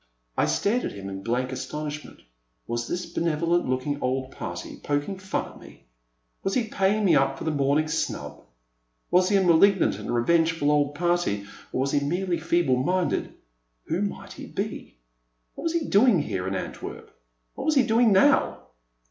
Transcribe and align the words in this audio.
I 0.35 0.47
stared 0.47 0.83
at 0.83 0.93
him 0.93 1.09
in 1.09 1.21
blank 1.21 1.51
astonishment. 1.51 2.21
Was 2.65 2.87
this 2.87 3.05
benevolent 3.05 3.67
looking 3.69 4.01
old 4.01 4.31
party 4.31 4.79
poking 4.83 5.19
fun 5.19 5.51
at 5.51 5.59
me? 5.59 5.85
Was 6.41 6.55
he 6.55 6.69
paying 6.69 7.05
me 7.05 7.15
up 7.15 7.37
for 7.37 7.43
the 7.43 7.51
morning's 7.51 7.95
snub? 8.03 8.43
Was 9.11 9.29
he 9.29 9.35
a 9.35 9.43
malignant 9.43 9.99
and 9.99 10.09
revengeful 10.11 10.71
old 10.71 10.95
party, 10.95 11.45
or 11.71 11.81
was 11.81 11.91
he 11.91 11.99
merely 11.99 12.39
feeble 12.39 12.77
minded? 12.77 13.35
Who 13.89 14.01
might 14.01 14.33
he 14.33 14.47
be? 14.47 14.97
What 15.53 15.65
was 15.65 15.73
he 15.73 15.85
doing 15.87 16.17
here 16.23 16.47
in 16.47 16.55
Ant 16.55 16.77
werp— 16.77 17.09
^what 17.55 17.65
was 17.65 17.75
he 17.75 17.85
doing 17.85 18.11
now 18.11 18.63